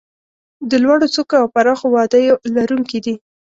د 0.69 0.71
لوړو 0.83 1.07
څوکو 1.13 1.35
او 1.41 1.47
پراخو 1.53 1.87
وادیو 1.95 2.35
لرونکي 2.55 2.99
دي. 3.05 3.15